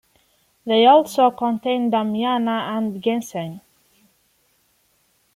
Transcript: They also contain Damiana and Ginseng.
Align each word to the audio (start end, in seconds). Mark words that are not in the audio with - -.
They 0.65 0.87
also 0.87 1.29
contain 1.29 1.91
Damiana 1.91 2.75
and 2.75 3.03
Ginseng. 3.03 3.61